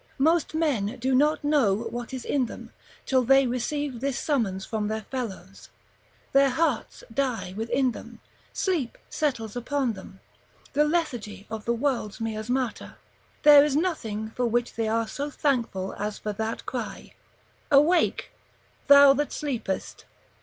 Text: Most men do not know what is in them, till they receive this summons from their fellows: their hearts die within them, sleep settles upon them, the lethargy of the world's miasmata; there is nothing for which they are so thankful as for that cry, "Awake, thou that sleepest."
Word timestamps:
Most 0.17 0.55
men 0.55 0.97
do 0.99 1.13
not 1.13 1.43
know 1.43 1.75
what 1.75 2.11
is 2.11 2.25
in 2.25 2.47
them, 2.47 2.71
till 3.05 3.23
they 3.23 3.45
receive 3.45 3.99
this 3.99 4.17
summons 4.17 4.65
from 4.65 4.87
their 4.87 5.03
fellows: 5.11 5.69
their 6.33 6.49
hearts 6.49 7.03
die 7.13 7.53
within 7.55 7.91
them, 7.91 8.19
sleep 8.51 8.97
settles 9.11 9.55
upon 9.55 9.93
them, 9.93 10.19
the 10.73 10.85
lethargy 10.85 11.45
of 11.51 11.65
the 11.65 11.73
world's 11.75 12.17
miasmata; 12.19 12.95
there 13.43 13.63
is 13.63 13.75
nothing 13.75 14.31
for 14.31 14.47
which 14.47 14.73
they 14.73 14.87
are 14.87 15.07
so 15.07 15.29
thankful 15.29 15.93
as 15.99 16.17
for 16.17 16.33
that 16.33 16.65
cry, 16.65 17.13
"Awake, 17.69 18.31
thou 18.87 19.13
that 19.13 19.31
sleepest." 19.31 20.05